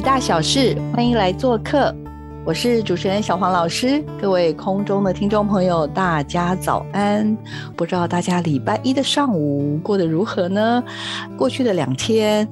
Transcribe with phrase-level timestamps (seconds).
[0.00, 1.94] 大小事，欢迎来做客。
[2.44, 7.36] 我是主持人小黄老师，各位空中的听众朋友，大家早安！
[7.76, 10.82] 不知道大家礼拜一的上午过得如何呢？
[11.38, 12.46] 过去的两天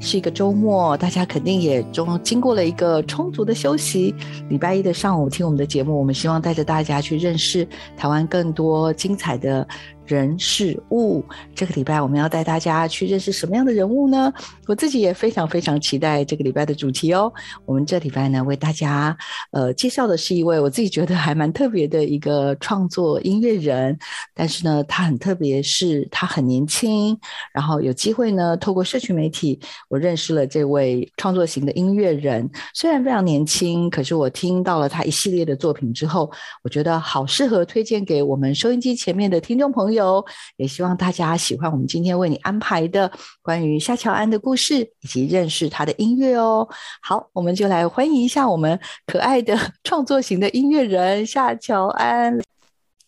[0.00, 4.14] 是一个周末，大家肯定也中经过了一个充足的休息。
[4.48, 7.66] 礼拜一的上午听我们的节目，我们希望带着大家去认识
[7.96, 9.66] 台湾更多精彩的。
[10.06, 14.32] 人事物，这个礼拜我们要带大家去认识什么样的人物呢？
[14.66, 17.32] 我自己也非常非常期待这个礼拜的主题哦。
[17.64, 19.16] 我们这礼拜呢，为大家
[19.52, 23.96] 呃介绍的是一位我自己觉得还蛮特别的一个创作音乐人，
[24.34, 27.16] 但是呢，他很特别，是他很年轻，
[27.54, 32.50] 然后有机会呢，透过社群媒体，我认识了这位创作型的音乐人。
[32.74, 36.30] 虽然非常年轻，可是我听到了他一系列的作品之后，
[36.62, 39.91] 我觉得好适合推荐给我们收音机前面的听众朋友。
[39.92, 40.24] 有，
[40.56, 43.10] 也希望大家喜欢我们今天为你安排的
[43.42, 46.68] 关于夏乔安的故事，以及认识他的音乐哦。
[47.00, 52.40] 好，我们就来欢迎一下我们可爱的创作型的音乐人夏乔安。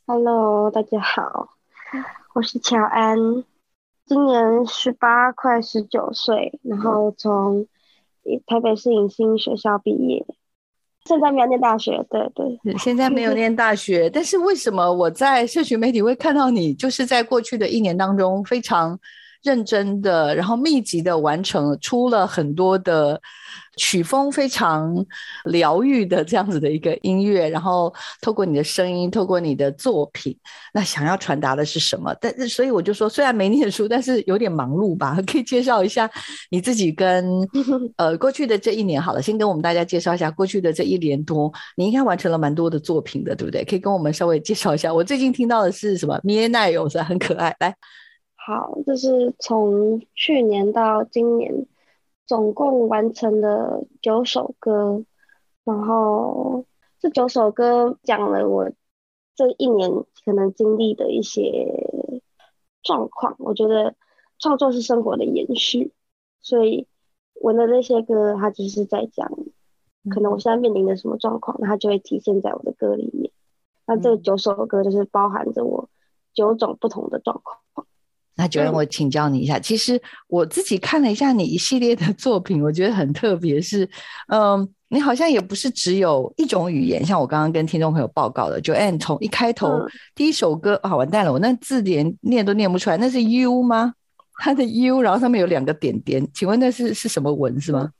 [0.06, 1.48] Hello，大家好，
[2.34, 3.16] 我是乔安，
[4.06, 7.66] 今年十八，快十九岁，然后从
[8.46, 10.26] 台北市影星学校毕业。
[11.06, 13.32] 现在没有念大学，对对，现在没有。
[13.34, 18.98] 念大学，但是为什么我在社群媒体会看到你，就是在过去的一年当中非常
[19.44, 23.20] 认真的，然后密集的完成出了很多的。
[23.76, 25.04] 曲风非常
[25.46, 30.36] 疗愈的这样子的一个音乐，然后透过你的声音，透过你的作品，
[30.72, 32.14] 那想要传达的是什么？
[32.20, 35.18] 但是所以我就说，虽然没念书，但是有点忙碌吧？
[35.26, 36.08] 可以介绍一下
[36.50, 37.26] 你自己跟
[37.98, 43.64] 呃过去的这一年好了，先跟我们大家介绍一下过去的这一年多，你应该完成了蛮多的作品的，对不对？
[43.64, 44.94] 可以跟我们稍微介绍一下。
[44.94, 46.16] 我最近听到的是什么？
[46.22, 47.74] 米耶奈有是很可爱，来，
[48.46, 51.66] 好，就是从去年到今年。
[52.26, 55.04] 总共完成了九首歌，
[55.62, 56.64] 然后
[56.98, 58.70] 这九首歌讲了我
[59.34, 59.90] 这一年
[60.24, 61.86] 可能经历的一些
[62.82, 63.36] 状况。
[63.40, 63.94] 我觉得
[64.38, 65.92] 创作是生活的延续，
[66.40, 66.86] 所以
[67.34, 69.30] 我的那些歌，它就是在讲
[70.10, 73.30] 可能我现在面临的什么状况，它就会体现在我的歌里面。
[73.84, 75.90] 那这九首歌就是包含着我
[76.32, 77.58] 九种不同的状况。
[78.36, 83.88] 那就让我请教你一下，其实我自己看了一下你一系列的作品，我觉得很特别，是，
[84.26, 89.78] 嗯，你好像也不是只有一种语言，像我刚刚跟听众朋友报告的，就 Anne 从一开头
[90.16, 93.94] 第一首歌啊，完蛋了，我那字典念都念不出来，那是 U 吗？
[94.38, 97.92] 它的 U，然后上面有两个点点，请问那是是什么文是吗？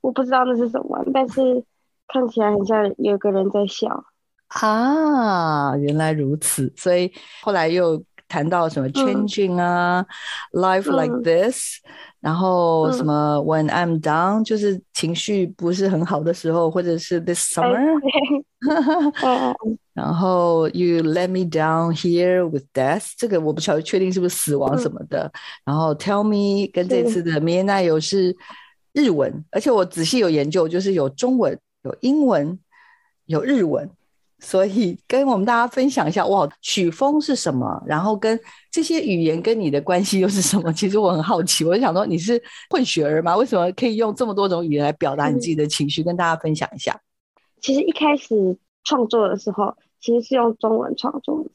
[0.00, 1.64] 我不知道那是什么，但是
[2.06, 4.04] 看起来很像有个人在笑
[4.46, 7.12] 啊，原来如此，所以
[7.42, 8.00] 后来又。
[8.34, 10.04] 谈到什么 changing 啊
[10.54, 11.76] ，life like this，
[12.18, 17.78] 然后什么 when I'm down，就是情绪不是很好的时候，或者是 this summer，
[19.92, 25.30] 然后 you let me down here with death，这个我不晓得确定是不是死亡什么的。
[25.64, 27.40] 然后 tell me 跟这次的
[27.70, 28.36] I 有是
[28.92, 32.58] 日文，而且我仔细有研究，就是有中文、有英文、
[33.26, 33.88] 有日文。
[34.44, 37.82] 所以跟我们大家分享一下，哇，曲风是什么？
[37.86, 38.38] 然后跟
[38.70, 40.70] 这些语言跟你的关系又是什么？
[40.74, 43.34] 其实我很好奇，我就想说你是混血儿吗？
[43.36, 46.02] 为什么可以用这么多种语言来表达你自己的情绪？
[46.02, 47.00] 跟大家分享一下。
[47.62, 51.50] 其实一开始创作的时候，其实是用中文创作的，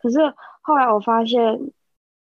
[0.00, 0.18] 可是
[0.62, 1.60] 后来我发现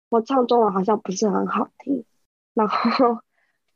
[0.09, 2.05] 我唱中文好像不是很好听，
[2.53, 3.17] 然后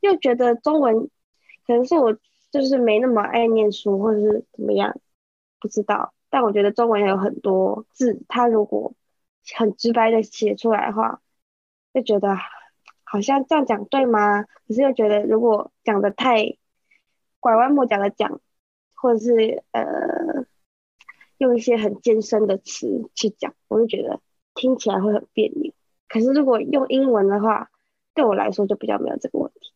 [0.02, 1.10] 又觉得中文
[1.66, 2.16] 可能是我
[2.52, 4.96] 就是没那么爱念书，或者是怎么样，
[5.60, 6.14] 不知道。
[6.30, 8.94] 但我觉得中文有很多字，它如果
[9.56, 11.22] 很直白的写出来的话，
[11.94, 12.38] 就觉得
[13.04, 14.44] 好像这样讲对吗？
[14.68, 16.58] 可是又觉得如果讲的太
[17.40, 18.40] 拐弯抹角的讲，
[18.94, 20.46] 或者是呃
[21.38, 24.20] 用一些很艰深的词去讲，我就觉得
[24.54, 25.74] 听起来会很别扭。
[26.08, 27.72] 可是如果用英文的话，
[28.14, 29.74] 对我来说就比较没有这个问题，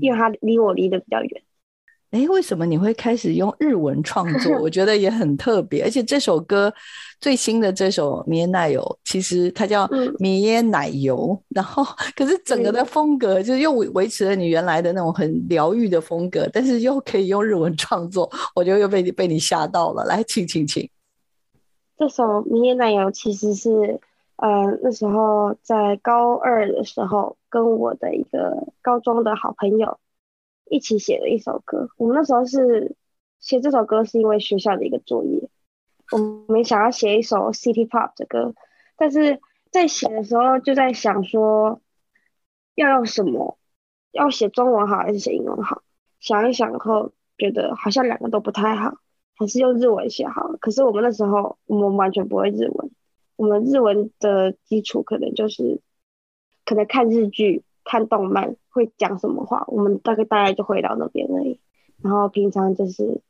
[0.00, 1.42] 因为它离我离得比较远。
[2.12, 4.54] 哎，为什么你会开始用日文创作？
[4.60, 6.70] 我觉得也很特别，而且这首歌
[7.20, 9.86] 最新的这首《米耶奶油》，其实它叫
[10.18, 11.16] 《米耶奶油》，
[11.48, 11.82] 然后
[12.14, 20.04] 可是整个的风格就是又维持了你原来的那种很疗愈的风格，但是又可以用日文创作，我觉得又被你被你吓到了。
[20.04, 20.86] 来，请请请，
[21.96, 23.98] 这首《米耶奶油》其实是
[24.36, 29.96] 呃那时候在高二的时候，跟我的一个高中的好朋友。
[30.70, 32.96] 一起写的一首歌，我们那时候是
[33.40, 35.48] 写这首歌是因为学校的一个作业，
[36.10, 38.54] 我们想要写一首 City Pop 的歌，
[38.96, 41.80] 但是在写的时候就在想说
[42.74, 43.58] 要用什么，
[44.12, 45.82] 要写中文好还是写英文好？
[46.20, 48.94] 想一想后觉得好像两个都不太好，
[49.34, 50.52] 还是用日文写好。
[50.60, 52.90] 可是我们那时候我们完全不会日文，
[53.36, 55.80] 我们日文的基础可能就是
[56.64, 57.62] 可能看日剧。
[57.84, 61.60] 看动漫会讲什么话，我们大概大概就会到那边而已。
[62.02, 63.20] 然后平常就是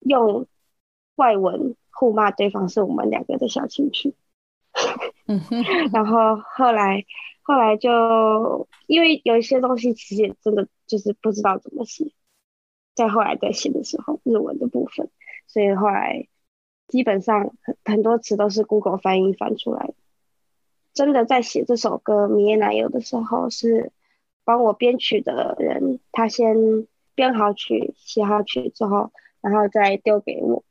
[0.00, 0.46] 用
[1.16, 4.14] 外文互骂对方，是我们两个的小情趣。
[5.92, 7.04] 然后后来
[7.42, 12.12] 后来就因为有一些东西其实也真的就是不知道怎么写，
[12.94, 15.10] 在后来在写的时候日文的部分，
[15.46, 16.26] 所以后来
[16.88, 19.94] 基本上很很多词都是 Google 翻译翻出来的。
[20.94, 23.92] 真的在写这首歌《迷夜奶油》的时候，是
[24.44, 29.10] 帮我编曲的人，他先编好曲、写好曲之后，
[29.40, 30.64] 然后再丢给我，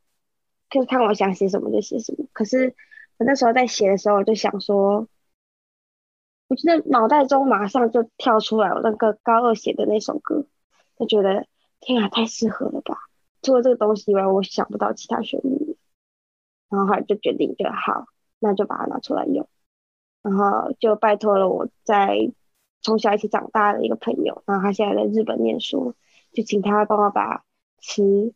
[0.70, 2.26] 就看我想写什么就写什么。
[2.32, 2.74] 可是
[3.18, 5.08] 我那时候在写的时候，我就想说，
[6.48, 10.46] 我觉得脑袋中马上就跳出来我那个高二写的那首歌，
[10.98, 11.46] 就觉得
[11.80, 12.96] 天啊，太适合了吧！
[13.42, 15.76] 除了这个东西以外，我想不到其他旋律，
[16.68, 18.06] 然后后来就决定，就好，
[18.38, 19.48] 那就把它拿出来用。
[20.22, 22.30] 然后就拜托了我在
[22.80, 25.94] 从小一起长大的一个朋友，然后他现在在日本念书，
[26.32, 27.44] 就请他帮我把
[27.80, 28.32] 词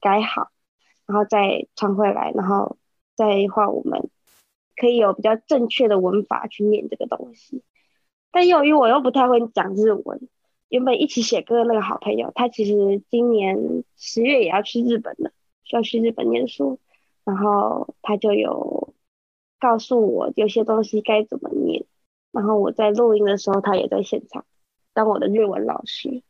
[0.00, 0.50] 改好，
[1.06, 2.76] 然后再传回来，然后
[3.14, 4.08] 再换我们
[4.76, 7.62] 可以有比较正确的文法去念这个东西。
[8.30, 10.28] 但由于我又不太会讲日文，
[10.68, 15.30] 原本一起写歌的那个好朋友，他其实今年十月也要去日本了，
[15.64, 16.78] 需要去日本念书，
[17.24, 18.77] 然后他就有。
[19.58, 21.84] 告诉我有些东西该怎么念，
[22.32, 24.44] 然后我在录音的时候，他也在现场
[24.92, 26.22] 当我的日文老师。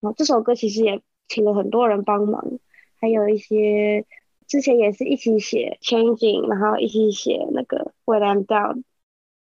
[0.00, 2.58] 然后这首歌其实也请了很多人帮忙，
[3.00, 4.06] 还有一些
[4.46, 8.74] 之前也是一起写《Changing》，然后一起写那个《When I'm Down》，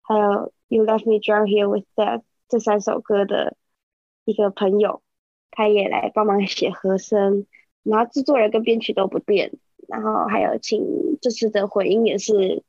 [0.01, 0.23] 还有
[0.67, 3.57] 《You Left Me Drown Here With That》这三首歌的
[4.25, 5.01] 一个朋友，
[5.51, 7.45] 他也来帮忙写和声，
[7.83, 9.51] 然后制作人跟编曲都不变。
[9.89, 12.63] 然后还有，请这次的回音也是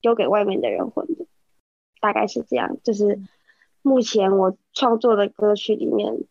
[0.00, 1.26] 丢给外面的人混的，
[2.00, 2.78] 大概是这样。
[2.82, 3.20] 就是
[3.82, 6.24] 目前我创作的歌曲里面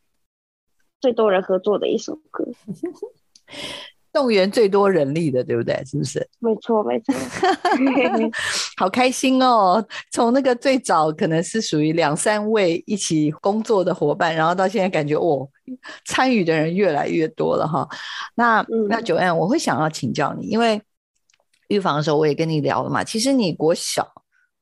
[1.00, 2.48] 最多人合作的一首歌。
[4.16, 5.76] 动员最多人力的，对不对？
[5.86, 6.26] 是不是？
[6.40, 7.14] 没错，没错。
[8.78, 9.86] 好开心哦！
[10.10, 15.46] 从那个最早可能是属于两三位一起工作的伙伴，然后到现在感觉哦，
[16.06, 17.86] 参与的人越来越多了哈。
[18.36, 20.82] 那那九安，我会想要请教你，因为
[21.68, 23.04] 预防的时候我也跟你聊了嘛。
[23.04, 24.10] 其实你国小、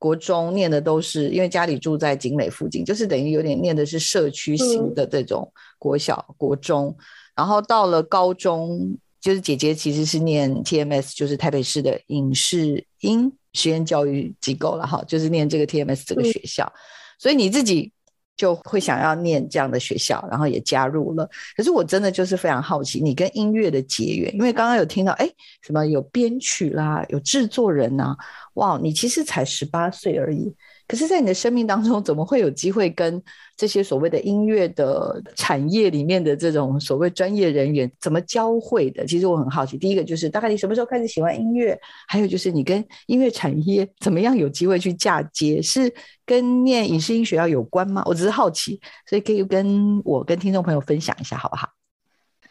[0.00, 5.48] 国中念的都是，因为家里住在景美附近，就是等于有点念的是社区型的这种
[5.78, 6.96] 国小、国中，
[7.36, 8.98] 然后到了高中。
[9.24, 16.70] 就是姐姐其实是念 TMS，就是台北市的影视音实验教育机构了哈，就是念这个 TMS 这个学校，
[17.18, 17.90] 所以你自己
[18.36, 21.26] 就会想要念这样的学校，然后也加入了。
[21.56, 25.26] 可是我真的就是非常好奇你跟音乐的结缘，因为刚刚有听到哎，
[25.62, 28.14] 什么有编曲啦，有制作人呐，
[28.56, 30.54] 哇，你其实才十八岁而已。
[30.86, 33.22] 可是，在你的生命当中， 怎么会有机会跟
[33.56, 39.06] 这些所谓的音乐的产业里面的这种所谓专业人员怎么交汇的？
[39.06, 39.78] 其实我很好奇。
[39.78, 41.78] 第一个就是，大概你什么时候开始喜欢音乐？
[42.06, 45.62] 还有就是，你跟音乐产业怎么样有机会去嫁接？
[45.62, 45.90] 是
[46.26, 48.02] 跟念影视音学校有关吗？
[48.04, 51.68] 我只是好奇，所以可以跟我跟听众朋友分享一下，好不好？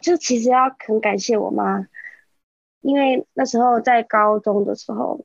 [0.00, 1.86] 就其实要很感谢我妈，
[2.80, 5.24] 因为那时候在高中的时候。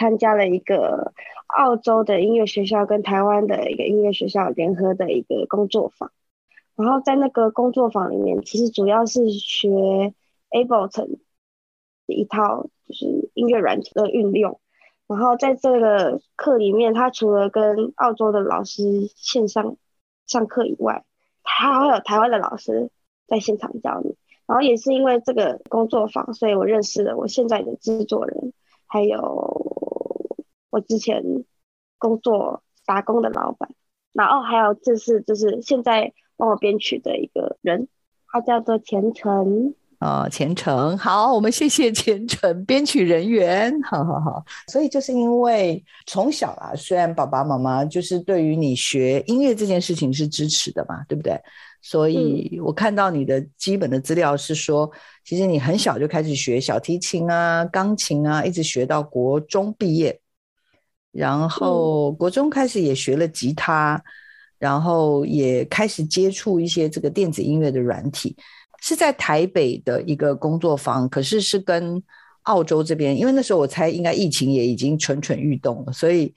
[0.00, 1.12] 参加了一个
[1.46, 6.10] 澳洲的音乐学校跟台湾的一个音乐学校联合的一个工作坊，
[6.74, 9.68] 然后在那个工作坊里面，其实主要是学
[10.48, 11.18] Ableton
[12.06, 14.58] 一套就是音乐软件的运用。
[15.06, 19.76] 然后在这个课里面，他除了跟澳洲的老师线上
[20.26, 21.04] 上课以外，
[21.42, 22.90] 他还会有台湾的老师
[23.26, 24.16] 在现场教你。
[24.46, 28.54] 然后也是因为这个工作坊，所以我认识了我现在的制作人，
[28.86, 29.69] 还有。
[30.70, 31.22] 我之前
[31.98, 33.68] 工作打工的老板，
[34.12, 37.88] 然后还有这是就是现在帮我编曲的一个人，
[38.28, 39.74] 他叫做钱程。
[39.98, 44.42] 啊，前程好，我们谢谢前程编曲人员，好好好。
[44.68, 51.38] 所以就是因为从小啊，虽然爸爸妈妈就是对于你学音乐这件事情是支持的嘛，对不对？
[51.82, 54.90] 所以我看到你的基本的资料是说，
[55.22, 60.18] 其实你很小就开始学小提琴啊、钢琴啊，一直学到国中毕业，
[61.12, 64.02] 然后国中开始也学了吉他，
[64.58, 68.36] 然后也开始接触一些这个电子音乐的软体。
[68.82, 72.02] 是在台北的一个工作坊，可是是跟
[72.44, 76.32] 澳洲这边，因为那时候我猜应该疫情也已经蠢蠢欲动了，所以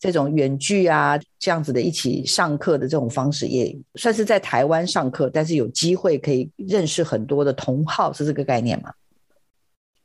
[0.00, 8.92] 这种远距啊这样子的一起上课的这种方式，也算是在台湾上课，但是有机会可以认识很多的同好，是这个概念吗？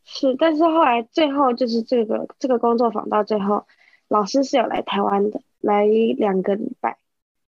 [0.06, 3.66] 是，但是后来最后就是这个这个工作坊到最后，
[4.10, 6.98] 老师是有来台湾的，来两个礼拜，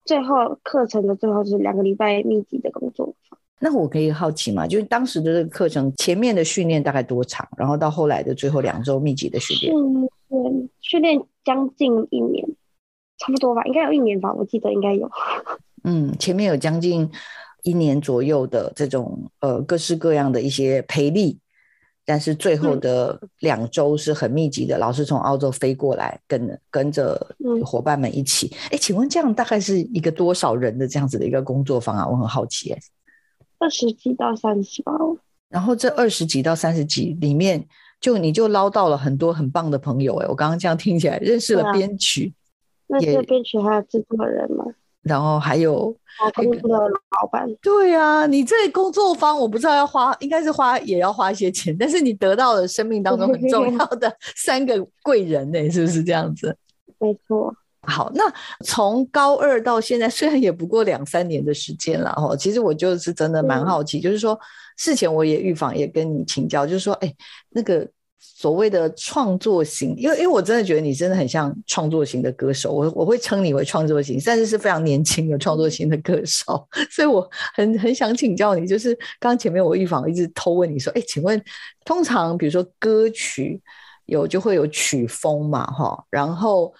[0.04, 3.38] 最后课程的最后是两个礼拜密集的工作坊。
[3.62, 4.66] 那我可以好奇嘛？
[4.66, 7.46] 就是当时的这个课程前面的训练大概多长？
[7.58, 12.46] 然后到后来的最后两周密集的训练，训练训练将近一年，
[13.18, 15.10] 差不多吧，应该有一年吧，我记得应该有。
[15.84, 17.10] 嗯，前面有将近
[17.62, 21.38] 一年左右的这种呃各式各样的一些培力，
[22.04, 28.50] 但是最后的两周是很密集的，老师从澳洲飞过来，跟跟着伙伴们一起。
[28.70, 32.06] 哎，请问这样大概是一个多少人的这样子的一个工作坊啊？
[32.08, 32.78] 我很好奇哎。
[33.58, 34.92] 二十几到三十吧，
[35.50, 37.62] 然后这二十几到三十几里面，
[38.00, 40.26] 就你就捞到了很多很棒的朋友哎！
[40.26, 42.32] 我刚刚这样听起来，认识了编曲，
[42.86, 44.64] 那些编曲还有制作人嘛，
[45.02, 45.94] 然后还有
[46.34, 47.46] 公司的老板。
[47.62, 56.56] 对啊，你这工作方我不知道要花，应该是花也要花一些钱，但是你得到了生命当中很重要的 三个贵人呢，是不是这样子？
[56.98, 57.54] 没错。
[57.82, 58.22] 好，那
[58.62, 64.38] 从高二到现在，虽然也不过两三年的时间了哈，其实我就是真的蛮好奇，就是说
[64.76, 67.10] 事前我也预防，也跟你请教，就是说，哎，
[67.48, 67.88] 那个
[68.20, 81.42] 所谓的创作型，因为因为我真的觉得你真的很像创作型的歌手，我我会称你为创作型，但是是非常年轻的创作型的歌手， 所以我很很想请教你，就是刚前面我预防一直偷问你说，哎，请问
[81.84, 83.60] 通常比如说歌曲
[84.06, 86.72] 有就会有曲风嘛，哈，然后。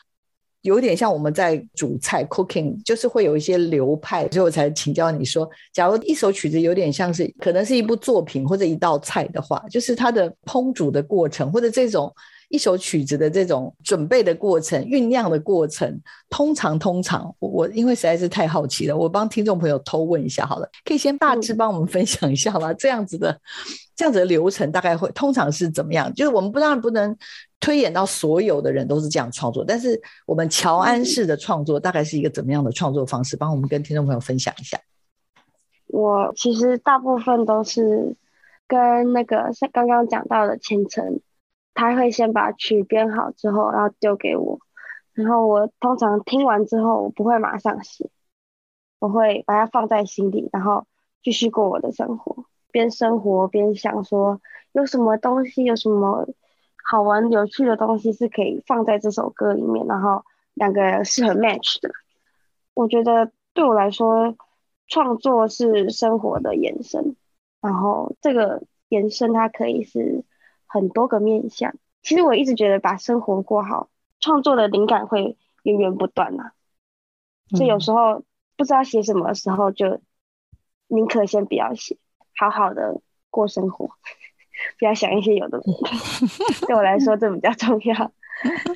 [0.63, 12.13] 有点像我们在煮菜 cooking，就是会有一些流派，所以我才请教你说，假如一首曲子有点像是可能是一部作品或者一道菜的话，就是它的烹煮的过程或者这种。
[12.53, 22.75] 一首曲子的这种准备的过程、酝酿的过程，通常通常我我因为实在是太好奇了，我帮听众朋友偷问一下好了，可以先大致帮我们分享一下吗？
[22.75, 23.41] 这样子的
[23.95, 26.13] 这样子的流程大概会通常是怎么样？
[26.13, 27.17] 就是我们不当然不能
[27.61, 33.37] 推演到所有的人都是这样创作，但是我们乔安式的创作大概是一个怎么样的创作方式？
[33.37, 34.79] 帮我们跟听众朋友分享一下。
[35.87, 38.17] 我其实大部分都是
[38.67, 41.21] 跟那个像刚刚讲到的千层。
[41.73, 44.59] 他会先把曲编好之后，然后丢给我，
[45.15, 48.11] 然后我通常听完之后，我不会马上写，
[48.99, 50.85] 我会把它放在心里，然后
[51.23, 56.29] 继续过我的生活，边生活边想说有什么东西，有什么
[56.85, 61.91] 好玩有趣的东西是可以放在这首歌里面，然后两个人是很 match 的。
[62.75, 64.37] 我觉得对我来说，
[64.87, 67.17] 创作是生活的延伸，
[67.61, 70.25] 然后这个延伸它可以是。
[70.73, 73.89] 很多个面向，其实我一直觉得把生活过好，
[74.21, 76.53] 创作的灵感会源源不断呐。
[77.49, 78.23] 所以有时候
[78.57, 80.01] 不知道写什么的时候，就
[80.87, 81.99] 宁可先不要写，
[82.37, 83.91] 好好的过生活，
[84.79, 86.67] 不要想一些有的没的。
[86.67, 88.13] 对我来说，这比较重要。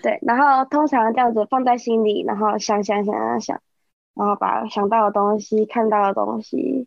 [0.03, 3.62] 对，然后通常这样子放在心里，然后想想想想想，
[4.14, 6.87] 然后把想到的东西、看到的东西、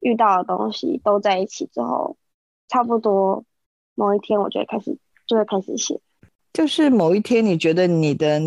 [0.00, 2.16] 遇到的东西都在一起之后，
[2.68, 3.44] 差不多。
[3.96, 6.00] 某一天，我就会开始，就会开始写。
[6.52, 8.40] 就是某一天，你觉得你的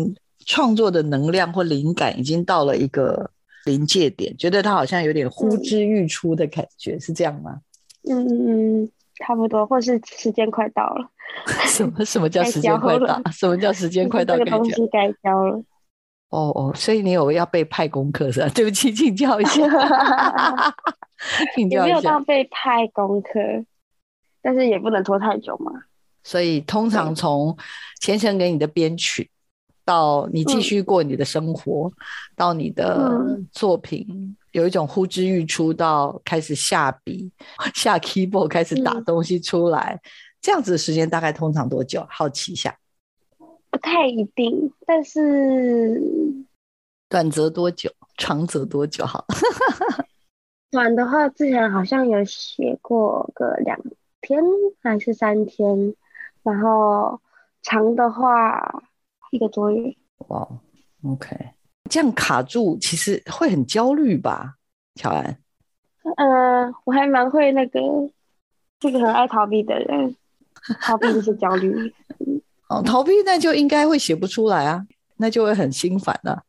[0.44, 3.30] 创作的能量或灵感已经到了一个
[3.64, 7.62] 临界点，觉得它好像有点呼之欲出的感觉，是这样吗？
[8.10, 11.08] 嗯嗯嗯，差不多，或是时间快到了。
[11.66, 13.20] 什么 什么叫时间快到？
[13.32, 14.36] 什么叫时间快到？
[14.36, 15.62] 这个东西该交了。
[16.30, 18.48] 哦哦，所以你有要被派功课是吧？
[18.54, 19.62] 对不起，请教一下。
[21.54, 21.94] 请教一下。
[21.96, 23.30] 没有到被派功课。
[24.40, 25.72] 但是也不能拖太久嘛，
[26.22, 27.54] 所以通常从
[28.00, 29.28] 前程给你的编曲，
[29.84, 31.92] 到你继续过你的生活，
[32.36, 37.30] 到你的作品有一种呼之欲出，到开始下笔
[37.74, 40.00] 下 keyboard 开始打东西出来，
[40.40, 42.06] 这样子的时间大概通常多久？
[42.10, 42.78] 好奇一下，
[43.70, 46.00] 不太一定，但是
[47.08, 49.04] 短则多久，长则多久？
[49.04, 49.24] 好。
[50.70, 53.80] 短的话，之前好像有写过个两
[54.20, 54.38] 天
[54.82, 55.94] 还是三天，
[56.42, 57.18] 然后
[57.62, 58.82] 长的话
[59.30, 59.96] 一个多月。
[60.28, 60.46] 哇
[61.04, 61.34] ，OK，
[61.88, 64.54] 这样卡住其实会很焦虑吧，
[64.94, 65.38] 乔安？
[66.16, 67.80] 嗯，我还蛮会那个，
[68.78, 70.16] 这个很爱逃避的人，
[70.80, 71.92] 逃避就是焦虑。
[72.68, 76.42] 哦，逃避那就应该会写不出来啊，那就会很心烦了。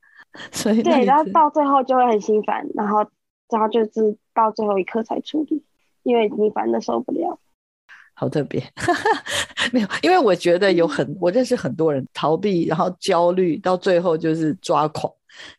[0.52, 3.06] 所以对，然后到最后就会很心烦，然后。
[3.52, 5.64] 然后就是到最后一刻才处理，
[6.04, 7.40] 因为你烦的受不了。
[8.14, 8.64] 好特别，
[9.74, 15.12] 没有，因为我觉得有很，我认识很多人逃避，然后焦虑，到最后就是抓狂，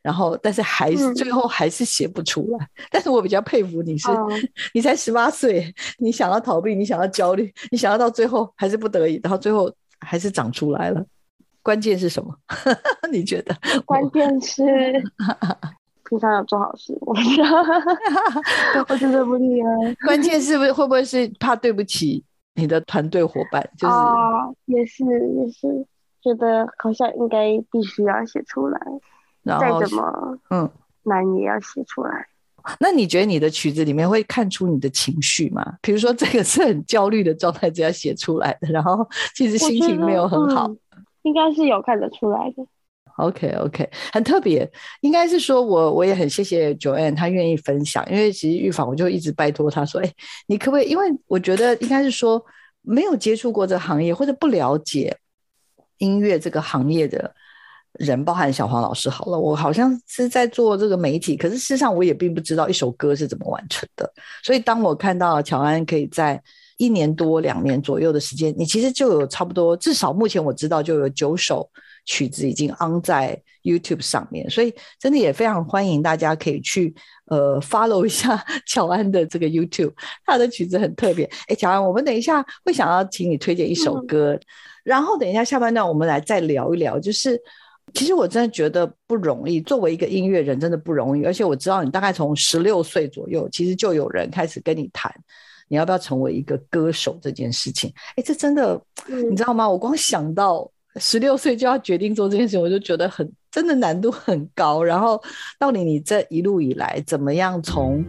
[0.02, 2.68] 然后但是还是最后还是写不出来。
[2.90, 4.08] 但是我比较佩服你是，
[4.74, 11.04] 你才十八岁，你想要逃避，你想要焦虑，你想要到最后还是不得已，然后最后还是长出来了。
[11.62, 12.34] 关键是什么？
[13.12, 13.54] 你觉得？
[13.84, 14.64] 关键是。
[16.08, 17.46] 平常要做好事，我不知道
[18.88, 19.68] 我真的不厉害。
[20.04, 22.24] 关键是不是会不会是怕对不起
[22.56, 23.62] 你的团队伙伴？
[23.78, 23.94] 就是
[24.64, 25.86] 也是也是，
[26.20, 28.80] 觉得好像应该必须要写出来，
[29.44, 30.70] 再怎么嗯
[31.04, 32.26] 难也要写出来。
[32.78, 35.64] 那你觉得你的曲子里面会看出你的情绪吗？
[35.80, 40.70] 比如说这个是很焦虑的状态之下写出来的，然后其实心情没有很好，
[41.22, 42.66] 应该是有看得出来的。
[43.16, 44.70] OK OK，很特别，
[45.00, 50.12] 应该是说我我也很谢谢 Joanne，她愿意分享，因为其实预防我就一直拜托她说，哎，
[50.46, 50.88] 你可不可以？
[50.90, 52.42] 因为我觉得应该是说
[52.82, 55.16] 没有接触过这个行业或者不了解
[55.98, 57.34] 音乐这个行业的
[57.98, 64.10] 人，包含小黄老师好了，我好像是在做这个媒体，可是事实上我也并不知道一首歌是怎么完成的，
[64.42, 66.40] 所以当我看到乔安可以在
[66.78, 71.68] 一年多两年左右的时间，你其实就有差不多至少目前我知道就有九首。
[72.06, 76.92] 曲子已经 on 在 YouTube 上面，所以真的也非常欢迎大家可以去
[77.26, 79.92] 呃 follow 一下 乔安的这个 YouTube，
[80.24, 81.30] 他的曲子很特别。
[81.46, 84.36] 哎，乔安，我们等一下会想要请你推荐一首歌，
[84.82, 86.98] 然后等一下下半段我们来再聊一聊。
[86.98, 87.38] 就是
[87.94, 95.14] 其实我真的觉得不容易，作为一个音乐人真的不容易，而且我知道你大概从十六岁左右，其实就有人开始跟你谈
[95.68, 97.92] 你要不要成为一个歌手这件事情。
[98.16, 98.80] 哎，这真的
[99.30, 99.68] 你知道吗？
[99.68, 100.70] 我光想到。
[100.96, 104.82] 十六岁就要决定做这件事情，我就觉得很真的难度很高。
[104.82, 105.20] 然后
[105.58, 108.04] 到底你这一路以来怎么样从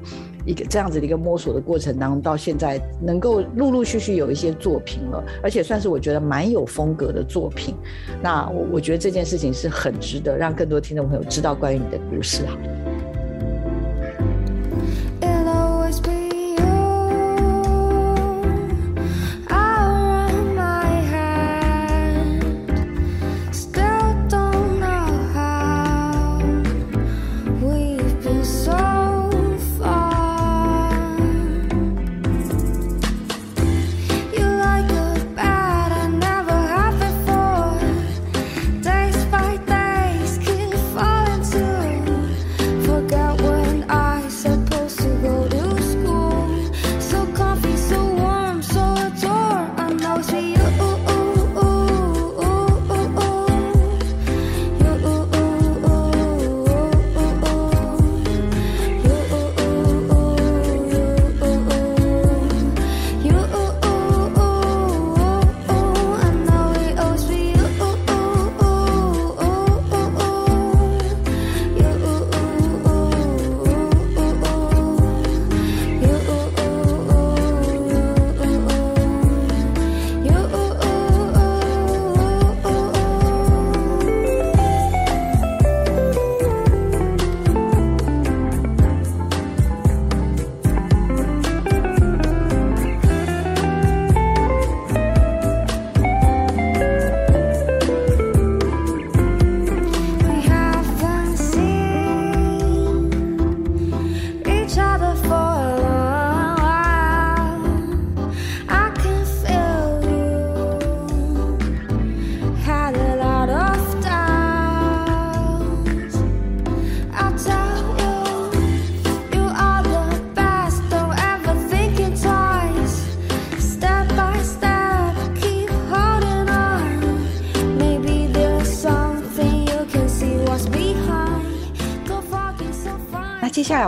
[0.46, 7.76] 一个这样子的一个摸索的过程当中，到现在能够陆陆续续有一些作品了，而且算是我觉得蛮有风格的作品。
[8.22, 12.58] 那我我觉得这件事情是很值得让更多听众朋友知道关于你的故事哈。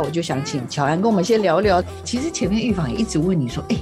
[0.01, 1.84] 我就想请乔安跟我们先聊聊。
[2.03, 3.77] 其实前面预防也一直问你说：“哎，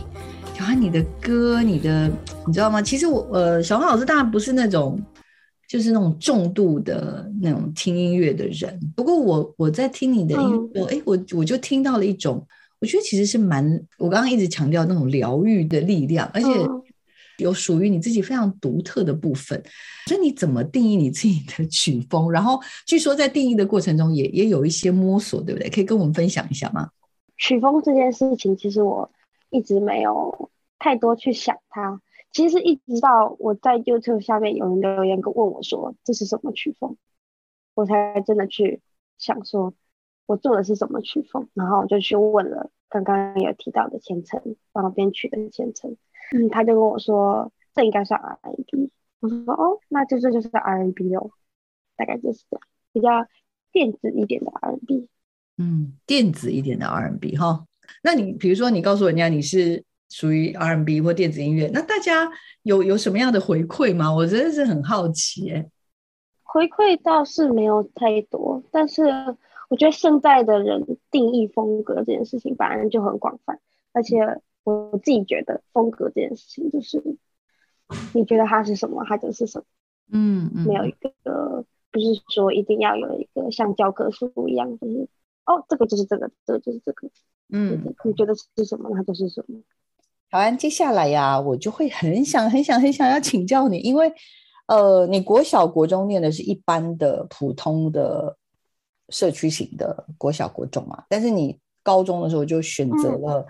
[0.54, 2.10] 乔安，你的歌，你的，
[2.45, 2.82] 你知道吗？
[2.82, 5.00] 其实我，呃，小黄老师当然不是那种，
[5.67, 8.80] 就是那种重度的那种听音乐的人。
[8.95, 12.45] 不过我我在听你的音乐，哎，我我就听到了一种
[12.80, 13.63] 我觉得其实是蛮，
[13.97, 16.47] 我刚刚一直强调那种疗愈的力量，而且
[17.41, 19.62] 有属于你自己非常独特的部分。
[20.08, 22.32] 所以你怎么定义你自己的曲风？
[22.32, 25.69] 然后据说在定义的过程中也也有一些摸索，对不对？
[25.69, 26.89] 可以跟我们分享一下吗？
[27.38, 29.12] 曲风这件事情，其实我
[29.49, 30.49] 一直没有
[30.80, 32.01] 太多去想它。
[32.32, 36.95] 其实一直到我在 YouTube 下面有人留言跟问我说这是什么曲风，
[37.73, 38.82] 我才真的去
[39.17, 39.73] 想说。
[40.27, 41.49] 我做的是什么曲风？
[41.54, 45.97] 然后我就去问了刚刚有提到的千层，帮我编曲的千层，
[46.36, 48.91] 嗯，他就跟我说这应该算 R&B。
[49.20, 51.32] 我说哦，那就这就是 R&B 哦，
[51.96, 53.10] 大概就是这样，比较
[53.72, 55.08] 电子一点的 R&B。
[55.58, 57.65] 嗯，电子一点的 R&B 哈。
[58.04, 62.30] 那你比如说你告诉人家你是属于 R&B 或电子音乐，那大家
[62.63, 64.13] 有有什么样的回馈吗？
[64.13, 65.65] 我真的是很好奇哎。
[66.44, 69.04] 回馈倒是没有太多，但是。
[69.70, 73.58] 我觉得现在的人定义风格这件事情本来就很广泛，
[73.94, 74.17] 而且
[74.63, 77.02] 我自己觉得风格这件事情就是，
[78.13, 79.65] 你觉得它是什么，它就是什么。
[80.12, 80.65] 嗯嗯。
[80.67, 85.08] 没有一个，不是说一定要有一个像教科书一样，就是
[85.45, 87.10] 哦，这个就是这个，这个就是这个。
[87.50, 87.95] 嗯。
[88.04, 89.60] 你觉得是什么，它就是什么。
[90.32, 94.13] 好，安，接下来呀，我就会很想、很想、很想要请教你，因为
[94.67, 98.38] 呃，你国小、国中念的是一般的、普通的。
[99.10, 103.45] 社区型的国小国中嘛，但是你高中的时候就选择了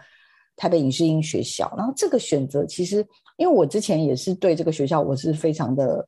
[0.61, 3.03] 台北影视音学校，然后这个选择其实，
[3.35, 6.07] 因为我之前也是对这个学校我是非常的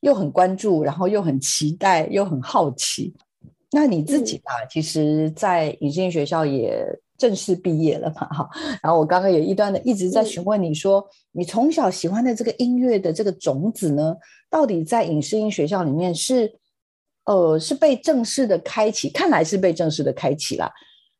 [0.00, 3.14] 又很关注，然后又很期待，又很好奇。
[3.70, 6.84] 那你自己啊，其实，在影视音学校也
[7.16, 8.46] 正式毕业了嘛，哈。
[8.82, 14.14] 然后我刚刚也一段的一直在询问你说，你从小喜欢的这个音乐的这个种子呢，
[14.50, 16.52] 到底在影视音学校里面是？
[17.24, 20.72] 呃，是被正式的开启，看来是被正式的开启了。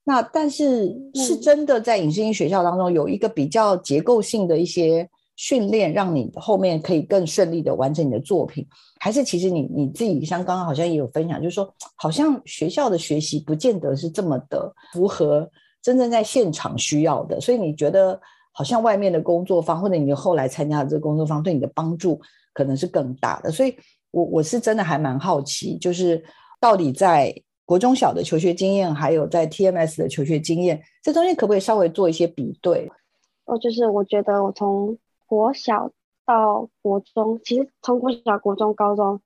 [0.09, 8.67] 那但是是真的在影视音学校当中有一个比较结构性的一些训练，让你后面可以更顺利的完成你的作品，
[9.01, 15.47] 还是其实你你自己像刚刚好像也有分享，就是说好像学校的学习不见得是这么的符合
[15.83, 18.19] 真正在现场需要的，所以你觉得
[18.53, 22.19] 好像外面的工作方或者你后来参加的这个工作方对你的帮助
[22.55, 23.77] 可能是更大的，所以。
[24.11, 26.25] 我我是真的还蛮好奇，就是
[26.59, 27.31] 到底在
[27.69, 32.91] 国中小的求学经验，还有在 TMS 的求学经验，这中间可不可以稍微做一些比对？
[33.45, 35.93] 哦，就是我觉得我从国小
[36.25, 39.21] 到国中，其实从国小、国中、高中，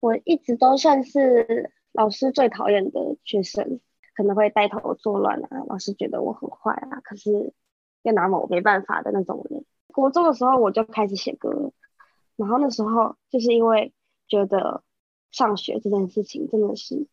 [0.00, 3.80] 我一直都算是老师最讨厌的学生，
[4.14, 7.54] 可能会带头作乱啊，老师觉得我很坏啊，可是
[8.02, 9.64] 又拿我没办法的那种人。
[9.86, 11.72] 国中的时候我就开始写歌，
[12.36, 13.94] 然后那时候就是因为。
[14.28, 14.84] 觉得
[15.32, 17.08] 上学这件事情真的是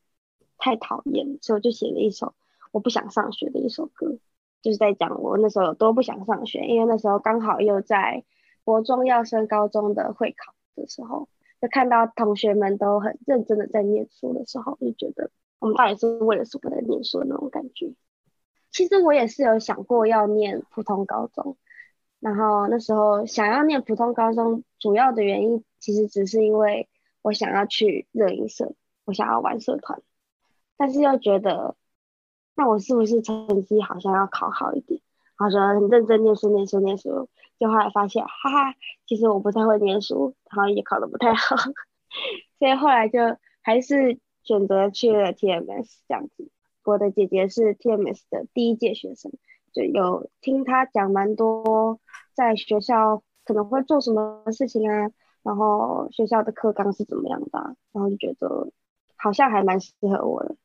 [0.57, 2.33] 太讨厌，所以我就写了一首
[2.71, 4.17] 我不想上学的一首歌，
[4.61, 8.23] 就是在讲我那时候有多不想上学，因为那时候刚好又在
[8.63, 11.29] 国中要升高中的会考的时候，
[11.61, 17.93] 就看到同学们都很认真的在念书的时候，就觉得我们到底是为了什么在念书的那种感觉。
[18.71, 21.57] 其实我也是有想过要念普通高中，
[22.19, 26.89] 然后那时候想要念普通高中，主要的原因其实只是因为。
[27.23, 30.01] 我想要去热音社，我想要玩社团，
[30.77, 31.75] 但是又觉得，
[32.55, 35.01] 那我是不是成绩好像要考好一点？
[35.37, 41.55] 然后说很认真念书，念书，念书，就后来发现，哈哈，其实我不太会念书，然后也考得不太好，
[42.57, 43.19] 所以后来就
[43.61, 46.49] 还是选择去了 TMS 这样子。
[46.83, 49.31] 我的姐姐是 TMS 的第一届学生，
[49.73, 51.99] 就有听她讲蛮多，
[52.33, 55.11] 在学校可能会做什么事情啊。
[55.43, 57.75] 然后学校的课纲是怎么样的？
[57.93, 58.71] 然后就觉得
[59.15, 60.55] 好像还蛮适合我的。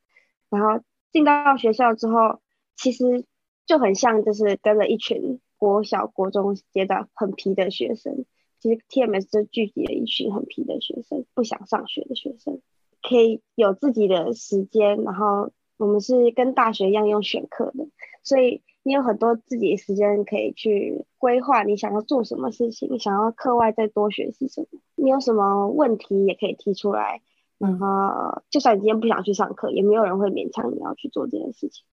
[0.52, 2.40] 然后进到学校之后，
[2.76, 3.24] 其实
[3.66, 8.24] 就很像就是跟了一群国小、国中阶段很皮的学生。
[8.60, 12.60] 其实 TMS 就聚集了一群很皮的学生，不想上学的学生，
[13.02, 15.02] 可以有自己的时间。
[15.02, 17.88] 然后我们是跟大学一样用选课的，
[18.22, 18.62] 所以。
[18.84, 27.22] 你有很多自己的时间可以去规划，你想要做什么事情，你想要课外再多学习什么，你有什么问题也可以提出来。
[27.62, 31.84] 然后，就算你今天不想去上课，也没有人会勉强你要去做这件事情。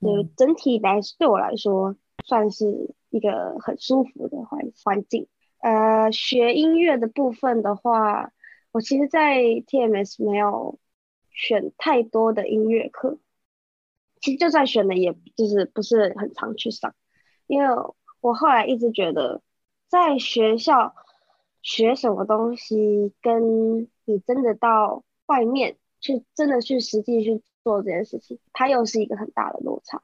[0.00, 5.26] 所以整体来对我来说，算是一个很舒服的环环境。
[5.58, 8.30] 呃，学音乐的部分的话，
[8.70, 10.78] 我其实，在 TMS 没有
[11.32, 13.18] 选太多的音乐课。
[14.20, 16.94] 其实就算选了，也就是不是很常去上，
[17.48, 17.68] 因为
[18.20, 19.42] 我后来一直觉得，
[19.88, 20.94] 在学校
[21.62, 30.00] 学什么东西，跟你真的到外面去，真的去实际去做这件事情，它又是一个很大的落差。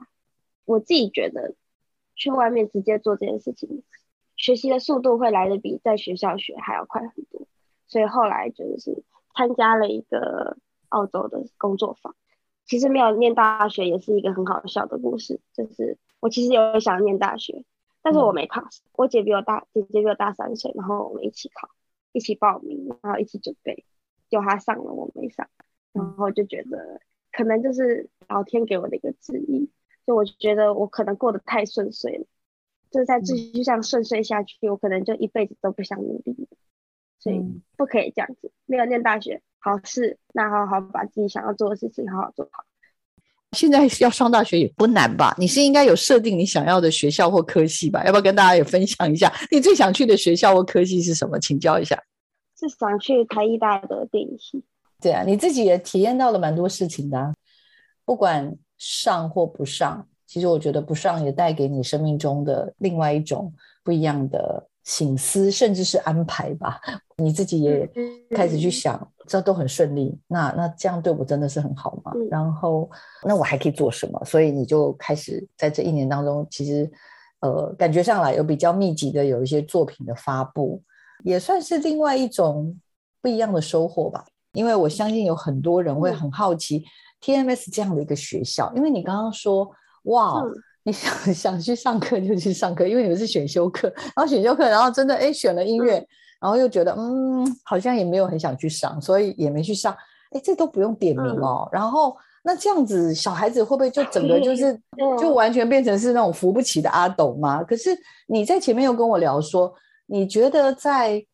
[0.64, 1.54] 我自己觉得
[2.14, 3.82] 去外面直接做这件事情，
[4.36, 7.46] 学习的速度会来的比在学校学还要快很多。
[7.86, 9.02] 所以后来就是
[9.34, 10.56] 参加了一个
[10.88, 12.14] 澳洲的工作坊。
[12.64, 17.64] 其实没有念大学也是一个很好笑的故事，就是我其实有想念大学，
[18.02, 18.62] 但是我没考。
[18.92, 21.68] 我姐比我大，姐姐比我大三岁，然后我们一起考，
[22.12, 23.84] 一起报名，然后一起准备。
[24.32, 25.46] 就他上了，我没上，
[25.92, 29.68] 然后就觉得可能就是老天给我的一个旨意。
[30.06, 32.24] 就我觉得我可能过得太顺遂了，
[32.90, 36.56] 就是再继续这样顺遂下去，我可能就一辈子都不想努力了。
[37.20, 37.40] 所以
[37.76, 42.64] 不可以这样子，没有念大学，好事，那好好把自己想要做的事情好好做好。
[43.52, 45.36] 现在要上大学也不难吧？
[45.38, 48.02] 你是应该有设定你想要的学校或科系吧？
[48.04, 51.38] 要不要跟大家也分享一下你最想去的学校或科系是什么？
[51.38, 52.02] 请教一下。
[52.68, 54.64] 是想去台艺大的电影系。
[55.00, 57.34] 对啊，你自己也体验到了蛮多事情的，
[58.04, 64.68] 不管上或不上，其实我觉得不上也带给你生命中的另外一种不一样的。
[64.84, 66.80] 醒思，甚至是安排吧，
[67.16, 67.88] 你自己也
[68.30, 70.18] 开始去想，这都很顺利。
[70.26, 72.10] 那那这样对我真的是很好吗？
[72.28, 72.90] 然后，
[73.22, 74.20] 那我还可以做什么？
[74.24, 76.90] 所以你就开始在这一年当中，其实
[77.38, 80.82] 呃，感觉上来有比较密集的有一些作品的发布，
[81.24, 82.78] 也算是另外一种
[83.20, 84.24] 不一样的收获吧。
[84.52, 86.84] 因为我相信有很多人会很好奇
[87.22, 89.70] TMS 这样的一个学校，因为你刚刚说
[90.04, 90.42] 哇。
[90.84, 96.04] 你想 想去上课就去上课，因为你们是选修课，然后选修课，然后真的哎选了音乐，
[96.40, 99.96] 然后又觉得嗯好像也没有很想去上，所以也没去上。
[100.32, 101.68] 哎，这都不用点名哦。
[101.70, 104.76] 然后那这样子小孩子会不会就整个就是
[105.20, 107.62] 就完全变成是那种扶不起的阿斗吗？
[107.62, 109.72] 可是你在前面又跟我聊说，
[110.12, 111.24] 你觉得在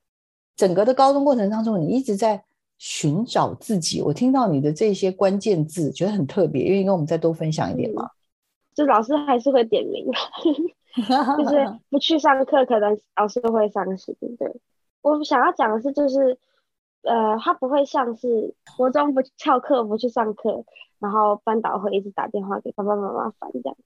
[0.55, 2.45] 整个的高中过程当中，你一直在
[2.79, 4.01] 寻找自己。
[4.01, 8.09] 我听到你的这些关键字，觉得很特别，愿意跟我们再多分享一点吗？
[8.77, 10.07] 就老师还是会点名，
[11.37, 14.15] 就是不去上课，可能老师会伤心。
[14.39, 14.49] 对
[15.03, 16.39] 我想要讲的是，就是
[17.03, 20.65] 呃，他不会像是国中不翘课不去上课，
[21.01, 23.77] 然后班导会一直打电话给爸爸妈妈烦这样。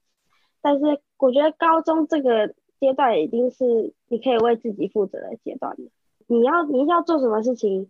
[0.61, 2.53] 但是我觉得高中这个
[2.83, 5.89] 阶段已经是你可以为自己负责的阶段了。
[6.27, 7.89] 你要你要做什么事情，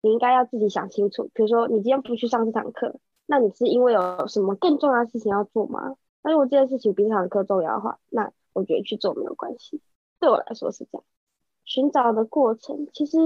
[0.00, 1.28] 你应该要自己想清楚。
[1.34, 5.96] 比如说你今天不去上这堂课，那你是因为有什么更重要的事情要做吗？
[6.22, 9.80] 那如果这件事情比这堂课重要的话，那我觉得去做没有关系。
[10.20, 11.04] 对我来说是这样。
[11.64, 13.18] 寻找的过程，其实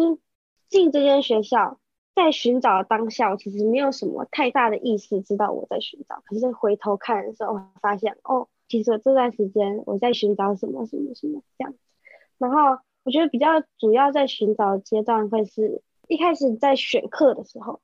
[0.70, 1.78] 进这间学校，
[2.14, 6.22] 在寻找当下，我其实没有什么太大的意思，知道我在寻找。
[6.24, 11.74] 可是回头看的时候，发现哦，其实这段时间我在寻找什么什么什么这样。
[12.38, 17.80] 然后我觉得比较主要在寻找阶段，会是一开始在选课的时候，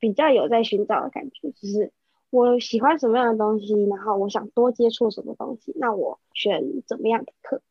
[0.00, 1.92] 比较有在寻找的感觉，就是。
[2.30, 7.62] 我喜欢什么样的东西，然后我想多接触什么东西，那我选怎么样的课，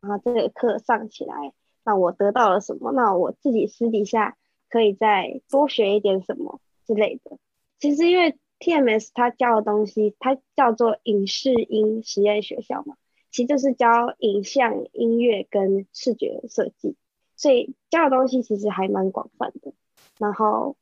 [0.00, 1.52] 然后这个课上起来，
[1.84, 2.92] 那我得到了什么？
[2.92, 4.38] 那我自己私底下
[4.70, 7.36] 可以再多学一点什么之类的。
[7.78, 12.96] 其实因为 TMS 它教的东西，它叫做影视音实验学校嘛，
[13.30, 16.96] 其实就是教影像、音乐跟视觉设计，
[17.36, 19.72] 所以教的东西其实还蛮广泛的。
[20.18, 20.76] 然后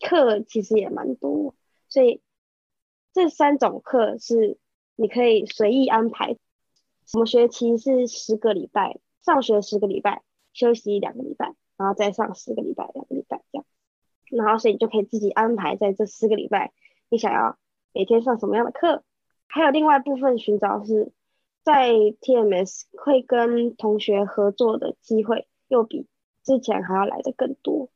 [0.00, 1.54] 课其实也蛮多，
[1.88, 2.20] 所以。
[3.12, 4.58] 这三种课是
[4.94, 6.36] 你可以随意安排，
[7.06, 10.20] 什么学期是十个礼拜，上学十个礼拜，
[10.52, 13.64] 休息两个礼拜，然后再上十个礼拜，两个礼拜这样。
[14.26, 16.74] 然后所以你就可以自己安排在这四个礼拜，
[17.08, 17.56] 你想要
[17.92, 19.02] 每天上什么样的课。
[19.46, 21.12] 还有另外部分寻找是
[21.62, 26.06] 在 TMS 会跟同学合作的机会，又比
[26.42, 27.88] 之前还要来的更多。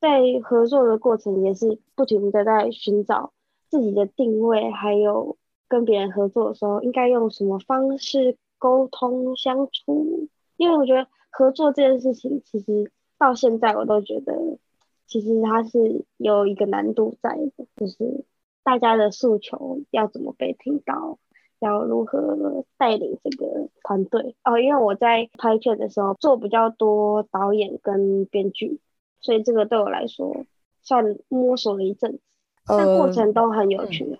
[0.00, 3.32] 在合作的过程也是不停的在寻找。
[3.68, 10.28] 自己的定位，还有跟别人合作的时候，应该用什么方式沟通相处？
[10.58, 14.58] 因为我觉得合作这件事情，其实到现在我都觉得，
[15.06, 18.26] 其实它是有一个难度在的，就是
[18.64, 21.18] 大家的诉求要怎么被听到，
[21.58, 24.58] 要如何带领这个团队哦。
[24.58, 28.80] 因为我在拍片的时候做比较多导演跟编剧，
[29.20, 30.44] 所以这个对我来说
[30.82, 32.20] 算摸索了一阵子。
[32.64, 34.18] 但过程都很有趣。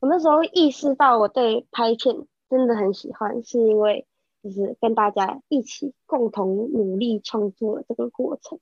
[0.00, 4.04] 我那时候意识到我对拍片真的很喜欢，是因为
[4.42, 8.58] 就是跟大家一起共同努力创作的这个过程，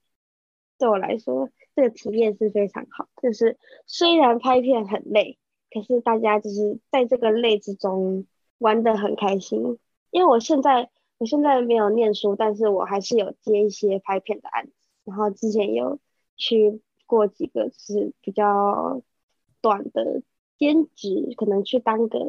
[0.77, 3.07] 对我来说这个体验是非常好。
[3.21, 5.37] 就是虽然拍片很累，
[5.71, 8.25] 可是大家就是在这个累之中
[8.57, 9.79] 玩的很开心。
[10.11, 15.99] 因为我现在我现在没有念书，但是我还是有接一些拍片的案子，然后之前有
[16.35, 19.01] 去过几个是比较。
[19.63, 20.21] 短的
[20.57, 22.19] 兼职可能去当个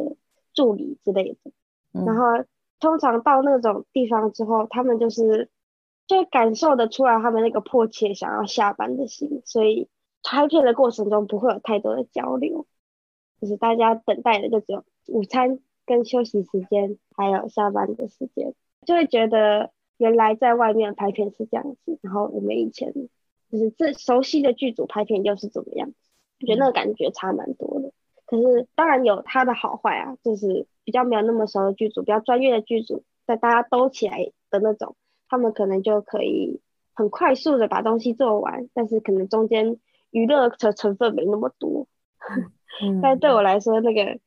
[0.52, 1.50] 助理之类的，
[1.90, 2.44] 然后
[2.78, 5.50] 通常到那种地方之后，他们就是
[6.06, 9.88] 就感受得出来他们那个迫切想要下班的心，所以
[10.22, 12.66] 拍片的过程中不会有太多的交流，
[13.40, 18.54] 就是大家等待的就只有午餐跟休息时间，还有下班的时间，
[18.86, 22.92] 就会觉得原来在外面拍片是这样子，然后我们以前
[23.50, 25.92] 就是这熟悉的剧组拍片又是怎么样，
[26.40, 27.92] 我觉得那个感觉差蛮多的。
[28.26, 34.96] 可是当然有它的好坏啊，就是比较没有那么熟的剧组，比较专业的剧组，在大家都起来的那种，
[35.34, 36.60] 他们可能就可以
[36.92, 39.80] 很快速的把东西做完，但是可能中间
[40.12, 41.88] 娱乐的成分没那么多。
[43.02, 44.20] 但对我来说，那个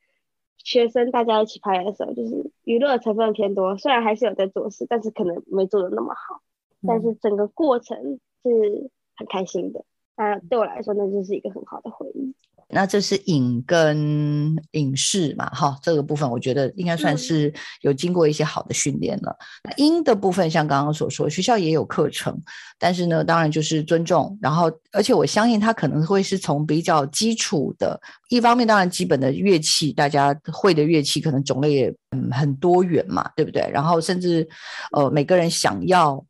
[0.58, 6.42] 学生大家一起拍的时候，就是娱乐成分偏多，虽然还是有在做事，但是可能没做的那么好，
[6.86, 9.86] 但是整个过程是很开心的。
[10.14, 12.34] 那对我来说，那就是一个很好的回忆。
[12.70, 19.34] 那这是影跟影视嘛，哈，这个部分我觉得应该算是有经过一些好的训练了。
[19.64, 22.38] 那音的部分，像刚刚所说，学校也有课程，
[22.78, 33.66] 但是呢，当然就是尊重，然后而且我相信他可能会是从比较基础的，一方面当然基本的乐器，大家会的乐器可能种类也嗯很多元嘛，对不对？
[33.72, 34.46] 然后甚至
[34.92, 36.22] 呃每个人想要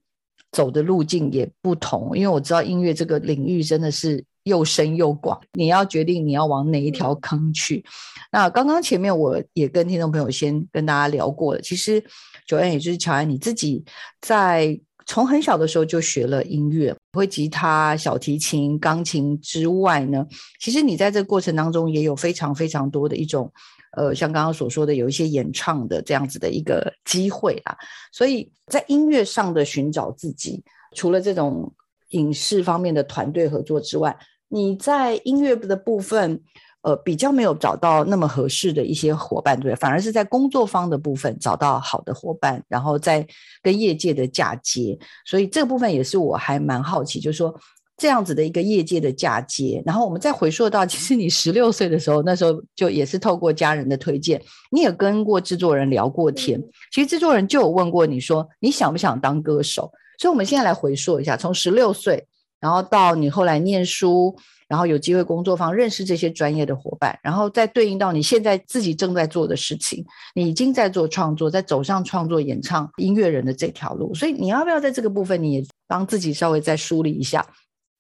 [0.53, 4.25] 走的路径也不同，因为我知道音乐这个领域真的是。
[4.45, 7.85] 又深又广，你要决定你要往哪一条坑去。
[8.33, 12.03] 那刚刚前面我也跟听众朋友先跟大家聊过了，其实
[12.47, 13.85] 九安也就是乔安，你自己
[14.23, 20.27] 在从很小的时候就学了音乐，会吉他、小提琴、钢琴之外呢，
[20.59, 23.53] 其实你在这个过程当中也有非常非常多的一种，
[23.97, 27.77] 呃，像刚刚所说的有一些演唱的这样子的一个机会啦。
[28.13, 30.63] 所以在音乐上的寻找自己，
[30.95, 31.73] 除了这种
[32.11, 34.17] 影视方面的团队合作之外，
[34.49, 36.43] 你在音乐的部分，
[36.83, 43.27] 呃，比较没有找到那么合适的一些伙伴，对，反而是在工作方的部分找到好的伙伴，然后再
[43.63, 44.99] 跟业界的嫁接。
[45.27, 47.55] 所以这个部分也是我还蛮好奇，就是说
[47.99, 49.83] 这样子的一个业界的嫁接。
[49.85, 56.59] 然后我们再回溯到，其实你十六岁的时候，那时候就也是透过家人的推荐，你也跟过制作人聊过天。
[56.91, 59.93] 其实制作人就有问过你说，你想不想当歌手？
[60.19, 62.27] 所以我们现在来回溯一下，从十六岁。
[62.61, 64.35] 然后到你后来念书，
[64.67, 74.13] 然后有机会工作坊认识这些专业的伙伴，然后再对应到你现在自己正在做的事情，你已经在做创作，在走上创作演唱音乐人的这条路。
[74.13, 77.47] 所以你要不要在这个部分，你也帮自己稍微再梳理一下？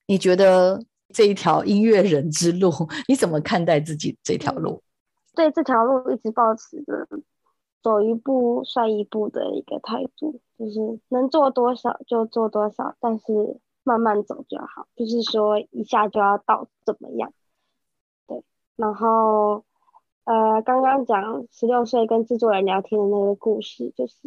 [0.08, 0.82] 你觉得
[1.14, 2.72] 这一条音乐人之路，
[3.06, 4.82] 你怎么看待自己这条路？
[5.36, 7.06] 对这条路一直保持着
[7.80, 13.60] 走一步算一步的一个态度，就是能做多少就做多少，但是。
[13.84, 17.32] 慢慢走就好，就是说一下就要到怎么样？
[18.26, 18.44] 对，
[18.76, 19.64] 然后
[20.24, 24.18] 呃，刚刚讲十六岁跟制作人聊天的那个故事，就是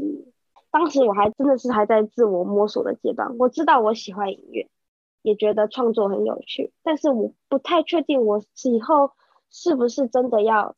[0.72, 3.38] 当时我还真的是还在自我摸索的阶段。
[3.38, 4.67] 我知道我喜欢音乐，
[5.21, 9.12] 也觉得创作很有趣，但是我不太确定我以后
[9.49, 10.75] 是不是真的要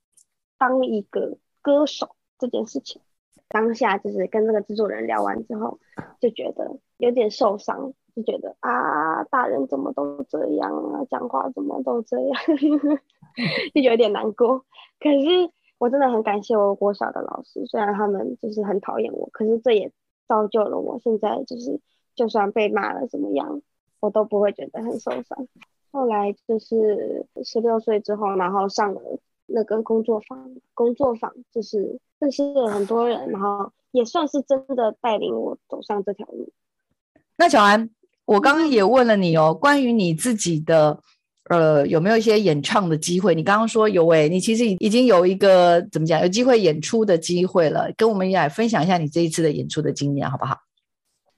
[0.57, 3.01] 当一个歌手这件事情。
[3.49, 5.79] 当下就是跟那个制作人聊完之后，
[6.19, 7.93] 就觉得有点受伤。
[8.15, 12.39] 就觉得啊，大人怎么都这样啊，讲话怎么都这样，
[13.73, 14.59] 就有点难过。
[14.99, 19.91] 可是我真的很感谢我国小的老师，虽然他们就是很讨厌我，可是这也
[20.27, 21.81] 造就了我现在就是，
[22.13, 23.63] 就算被骂了怎么样，
[24.03, 25.47] 我都不会觉得很受伤。
[25.93, 29.01] 后来就是十六岁之后，然后上了
[29.45, 36.51] 那个工作坊，工作坊就是认识了很多人，然后也算是真的带领我走上这条路。
[37.37, 37.89] 那小安。
[38.25, 40.97] 我刚刚也问了你哦，关于你自己的，
[41.49, 43.35] 呃，有没有一些演唱的机会？
[43.35, 50.57] 你刚刚说有诶，你其实已已经有一个怎么讲，有机会演出的机会了，跟我们也来分享一下你这一次的演出的经验，好不好？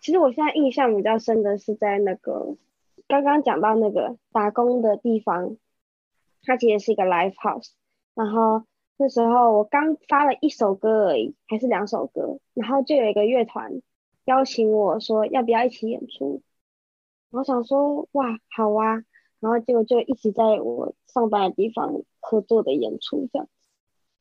[0.05, 2.57] 其实我现在印象比较深的是在那个
[3.07, 5.57] 刚刚讲到那个打工的地方，
[6.43, 7.71] 它其实是一个 live house，
[8.13, 13.81] 然后那时候我刚发了一首歌而已，还是两首歌，然后就有一个乐团
[14.25, 16.43] 邀请我说要不要一起演出。
[17.31, 19.03] 我想说，哇，好啊，
[19.39, 23.51] 然后结果就一起在我上班的地方合作的演出，这样子，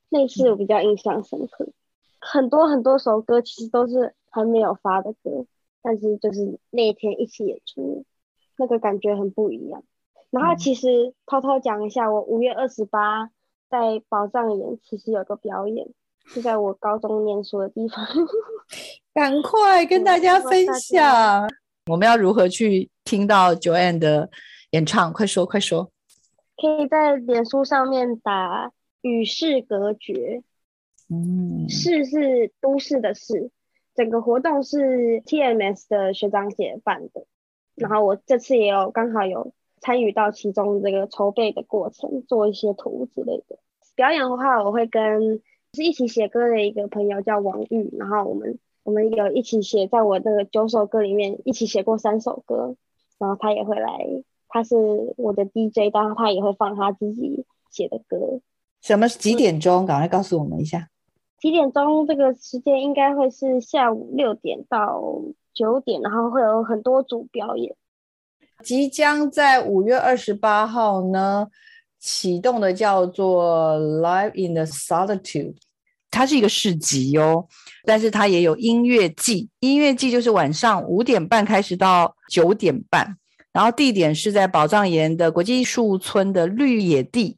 [0.09, 1.69] 那次我比较印象深刻。
[2.21, 5.45] 很多很多首歌其实都是还没有发的歌，
[5.85, 8.07] 但是就是那一天一起演出，
[8.57, 9.85] 那个感觉很不一样。
[10.31, 13.31] 然后其实偷偷讲一下，我五月二十八
[13.69, 15.87] 在宝藏岩其实有个表演，
[16.25, 18.03] 是在我高中念书的地方，
[19.13, 21.47] 赶快跟大家分享。
[21.87, 24.31] 我们要如何去听到 Joanne 的
[24.71, 25.13] 演唱？
[25.13, 25.91] 快说快说！
[26.57, 28.73] 可以在脸书上面打
[29.03, 30.43] “与世隔绝”，
[31.13, 33.51] 嗯，世是都市的市，
[33.95, 37.27] 整个活动是 TMS 的学长姐办的，
[37.75, 43.59] 然后我这次也有刚好有参与到其中这个筹备的过程，做一些图之类的。
[43.95, 45.41] 表演的话，我会跟
[45.73, 52.77] 是一起写歌的一个朋友叫王玉，然后我们我们有一起写，在我那个九首歌里面一起写过三首歌，
[53.19, 54.07] 然后他也会来，
[54.49, 54.75] 他是
[55.17, 58.41] 我的 DJ，然后他也会放他自己写的歌。
[58.81, 59.87] 什么几点钟？
[59.87, 60.89] 赶快告诉我们一下。
[61.45, 62.07] 几点钟？
[62.07, 64.99] 这个时间应该会是下午六点到
[65.53, 67.77] 九点，然后会有很多组表演。
[68.63, 71.47] 即将在五月二十八号呢
[72.01, 75.57] 启动的叫做 Live in the Solitude，
[76.11, 77.47] 它是一个市集哦，
[77.85, 79.51] 但是它也有音乐季。
[79.61, 83.19] 音乐季就是晚上五点半开始到九点半，
[83.53, 87.37] 然后地点是在宝藏岩的国际艺术村的绿野地。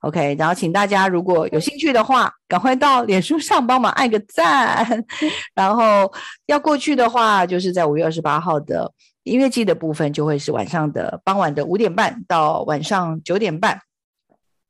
[0.00, 5.04] OK，然后请大家如果有兴趣的话，赶快到脸书上帮忙按个赞。
[5.54, 6.12] 然后
[6.46, 8.92] 要过去的话，就是在五月二十八号的
[9.24, 13.80] 音乐季的部分，就会是晚上的傍晚的五点半到晚上九点半。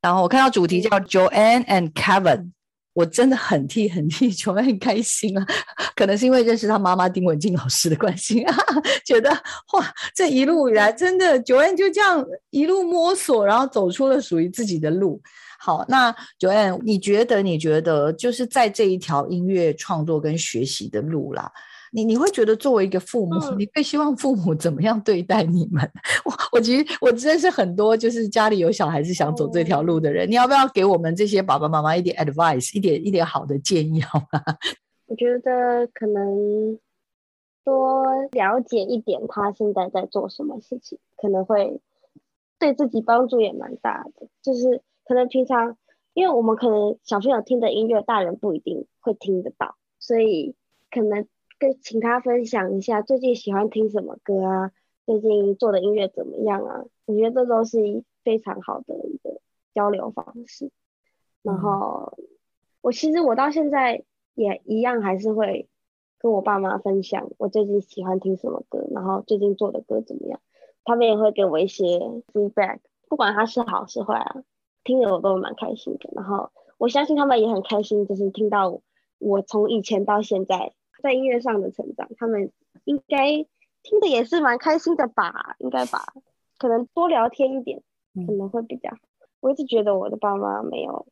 [0.01, 2.53] 然后我看到主题叫 Joanne and Kevin，
[2.99, 5.47] 我真的很替很替琼恩开心啊，
[5.95, 8.57] 可能是因为认识他妈妈丁文静老师的关系啊，
[9.05, 9.31] 觉得
[9.73, 15.23] 哇，这一路以来真的九恩就这样一路摸索，然后走出了属于自己的路。
[15.61, 21.49] 好，那九恩你觉得你觉得就是在这一条音乐创作跟学习的路啦？
[21.93, 25.83] 你你会觉得作为一个父母，你最希望父母怎么样对待你们？
[26.25, 34.43] 我我其实我认识很多就是家里有小孩子想走这条路的人，你要不要给我们这些爸爸妈妈一点 advice，一点一点好的建议好吗？
[35.07, 36.79] 我觉得可能
[37.65, 41.81] 多了解一点他现在在做什么事情，可能会
[42.59, 44.29] 对自己帮助也蛮大的。
[44.43, 45.77] 就是可能平常，
[46.13, 50.55] 因为我们可能小朋友听的音乐，大人不一定会听得到，所以
[50.91, 51.27] 可能。
[51.59, 54.71] 跟请他分享一下最近喜欢听什么歌啊，
[55.05, 56.85] 最近做的音乐怎么样啊？
[57.05, 59.41] 我觉得这都是一非常好的一个
[59.75, 60.71] 交流方式。
[61.43, 62.17] 然后
[62.81, 64.05] 我其实我到现在
[64.35, 65.69] 也一样，还是会
[66.21, 70.41] 跟我爸妈分享我最近喜欢听什么歌，然后最近做的歌怎么样，
[70.85, 71.99] 他们也会给我一些
[72.33, 72.79] feedback，
[73.09, 74.45] 不管他是好是坏啊，
[74.85, 76.09] 听着我都蛮开心的。
[76.15, 78.81] 然后我相信他们也很开心，就是听到
[79.19, 80.73] 我从以前到现在。
[81.03, 82.51] 在音乐上的成长，他们
[82.85, 83.47] 应该
[83.83, 85.57] 听的也是蛮开心的吧？
[85.59, 86.13] 应该吧？
[86.59, 87.83] 可能多聊天一点，
[88.27, 88.99] 可能会比较好。
[89.41, 91.07] 我一直觉得我的爸妈没有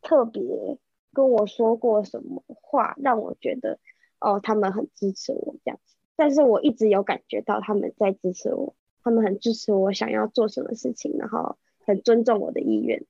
[0.00, 0.78] 特别
[1.12, 3.78] 跟我说过什么话，让我觉得
[4.20, 5.96] 哦，他们很支持我这样子。
[6.14, 13.04] 但是我一直有感觉到他们在支持我，他们很支持我想要做什么事情，然后很尊重我的意愿。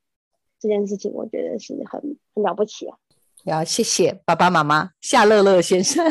[0.59, 2.97] 这件事情我觉得是很很了不起啊。
[3.45, 6.09] 要谢谢爸爸妈妈夏乐乐先生，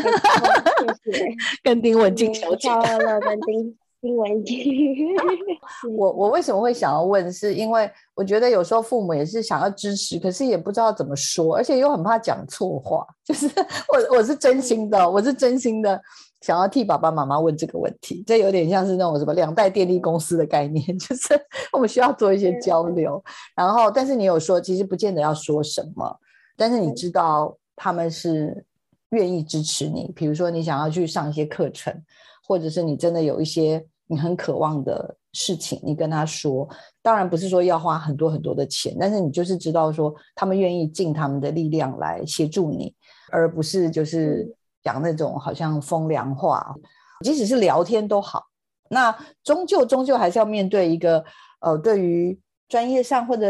[1.04, 1.26] 谢谢
[1.64, 4.58] 跟丁文静小姐，夏乐乐跟丁丁文静。
[5.96, 7.32] 我我为什么会想要问？
[7.32, 13.06] 是因为我觉得有时候父母也是想要支持，可是也不知道怎么说，而且又很怕讲错话。
[13.24, 13.50] 就是
[13.88, 16.02] 我我是真心的，我是真心的
[16.42, 18.24] 想要替爸爸妈妈问这个问题。
[18.28, 21.40] 这有点像是那种什么两代电力公司的概念，就是
[21.72, 23.24] 我们需要做一些交流。
[23.56, 26.20] 然后，但是你有说，其实不见得要说什么。
[26.62, 28.64] 但是你知道他们是
[29.10, 31.92] 愿意支持你，比如说你想要去上一些课程，
[32.48, 36.70] 或者是你真的有一些你很渴望的事情，你跟他说，
[37.02, 42.94] 当然不是说要花很多很多的钱，但是你就是知道说他们愿意尽他们的力量来协助你，
[43.32, 44.48] 而不是就是
[44.84, 46.76] 讲那种好像风凉话，
[47.26, 48.44] 即使是聊天都好，
[48.88, 49.12] 那
[49.44, 51.26] 终究终究还是要面对一个
[51.62, 52.40] 呃对于。
[52.72, 53.46] 专业上或者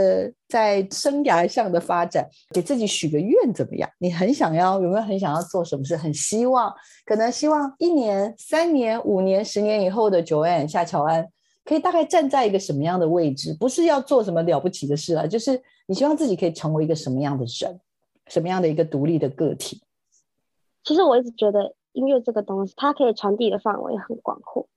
[0.48, 3.88] 在生涯上的发展，给自己许个愿怎么样？
[4.00, 5.96] 你很想要有没有很想要做什么事？
[5.96, 6.74] 很希望
[7.06, 11.28] 可能希望一年、三年、五年、十年以后的 Joanne 夏乔安
[11.64, 13.56] 可以大概站在一个什么样的位置？
[13.60, 17.80] 不是要做什么了不起的事啊，就是你希望自己可以成为一个什么样的人，
[18.26, 19.80] 什么样的一个独立的个体？
[20.84, 24.68] 其实我一直觉得音乐这个东西，它可以传递的范围很广阔。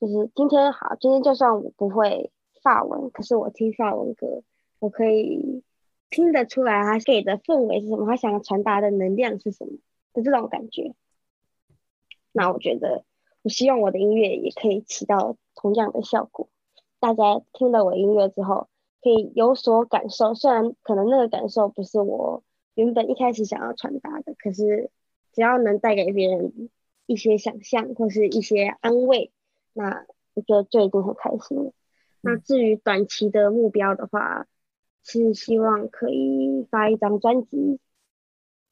[0.00, 2.32] 就是今天好，今天就算我不会。
[2.66, 4.42] 法文，可是我听法文歌，
[4.80, 5.62] 我可以
[6.10, 9.74] 听得出来他给的氛围是什么，他想传达的能量是什么
[10.12, 10.96] 的这种感觉。
[12.32, 13.04] 那我觉得，
[13.42, 16.48] 我希望我的音乐也可以起到同样的效果。
[16.98, 18.66] 大家听了我音乐之后，
[19.00, 22.42] 可以有所感受，虽然可能那个感受不是我
[22.74, 24.90] 原本一开始想要传达的，可是
[25.32, 26.68] 只要能带给别人
[27.06, 29.30] 一些想象或是一些安慰，
[29.72, 30.04] 那
[30.34, 31.72] 我觉得就已经很开心了。
[32.26, 34.46] 那至于短期的目标的话，
[35.02, 37.78] 是希望可以发一张专辑，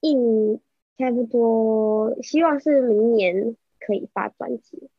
[0.01, 0.61] 应
[0.99, 4.91] 差不多，希望是明年可以发专辑，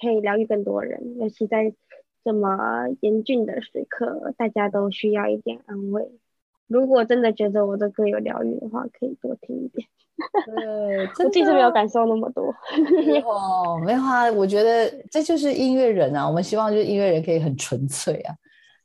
[0.00, 1.74] 可以疗愈更多人，尤其在
[2.22, 6.10] 这么严峻的时刻，大家都需要一点安慰。
[6.66, 9.88] 如果真的觉得我的歌有疗愈的话，可以多听一点。
[10.46, 12.46] 对，我其实没有感受那么多。
[13.28, 16.26] 哦，没有啊，我觉得这就是音乐人啊。
[16.26, 18.34] 我们希望就是音乐人可以很纯粹啊，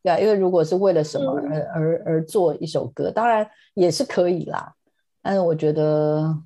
[0.04, 4.74] 对啊，因为如果是为了什么而而而做一首歌，当然也是可以啦。
[5.22, 6.38] 但是我觉得，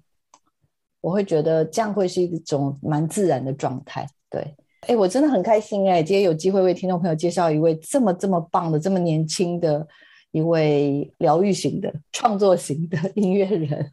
[1.02, 4.08] 我会觉得这样会是一种蛮自然的状态。
[4.30, 9.88] 对，哎，我真的很开心哎，今天有机会为听众朋友介绍一位这么这么棒的、这么年轻的。
[10.36, 13.90] 一位疗愈型的、 创作型的音乐人，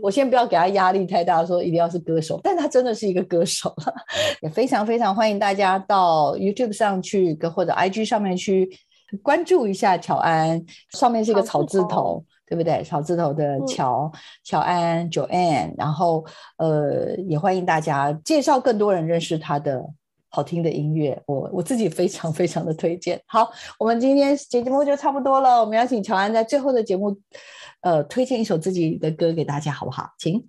[0.00, 3.94] 我先不要给他压力太大，说一定要是歌手，但他真的是一个歌手了，
[4.40, 8.66] 也非常非常欢迎大家到 YouTube 上去，或者 IG 上面去
[9.22, 10.64] 关注一下乔安，
[10.94, 12.82] 上面是一个草字头，对不对？
[12.82, 14.10] 草字头的乔
[14.44, 16.24] 乔安 Joanne，然后
[16.56, 19.84] 呃，也欢迎大家介绍更多人认识他的。
[20.30, 23.20] 好听的音乐，我我自己非常非常的推荐。
[23.26, 25.60] 好，我们今天节目就差不多了。
[25.60, 27.16] 我们要请乔安在最后的节目，
[27.80, 30.10] 呃，推荐一首自己的歌给大家，好不好？
[30.18, 30.46] 请。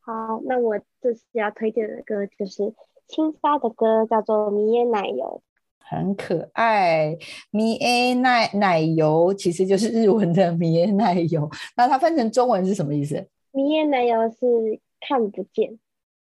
[0.00, 2.72] 好，那我这次要推荐的歌就是
[3.08, 5.42] 青沙的歌，叫做《迷耶奶油》，
[5.90, 7.16] 很可爱。
[7.50, 13.26] 迷耶奶奶油其实就是日文的迷耶奶油，那它翻成中文是什么意思？
[13.50, 15.76] 迷耶奶油是看不见。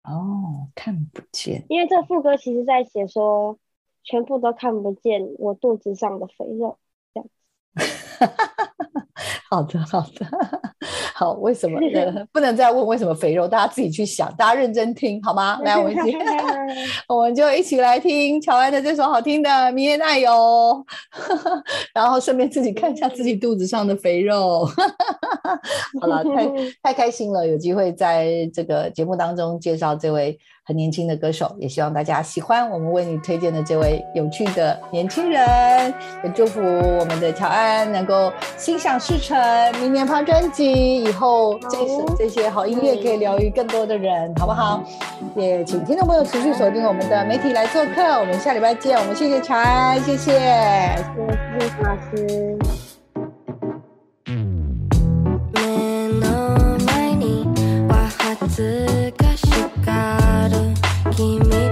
[0.07, 3.59] 哦，看不见，因为这副歌其实在写说，
[4.04, 6.78] 全部都看不见我肚子上的肥肉，
[7.12, 7.32] 这样子。
[9.49, 10.26] 好的，好的，
[11.14, 11.78] 好，为什么
[12.32, 13.47] 不能再问为什么肥肉？
[13.47, 15.59] 大家自己去想，大家认真听好吗？
[15.62, 16.16] 来，我们一起，
[17.09, 20.30] 我们就一起来听乔安的这首好听的《迷恋奶油》，
[21.94, 24.66] 然后顺便自己看一下自己肚子上的肥肉。
[26.01, 26.47] 好了，太
[26.82, 30.38] 太开心了，有机会在这个节目当中介绍这位。
[30.67, 35.95] 很年轻的歌手，也希望大家喜欢我们为你推荐的这位有趣的年轻人。
[36.25, 39.39] 也祝福我们的乔安能够心想事成，
[39.81, 44.83] 明年发专辑，以后这些这些好音乐可以疗愈更多的人，好不好？
[45.37, 48.99] 也请听众朋友持续锁定我们的媒体来做客，我们下礼拜见。
[48.99, 52.59] 我们谢谢乔安，谢谢，谢谢老师。
[59.87, 60.74] gotta
[61.18, 61.66] me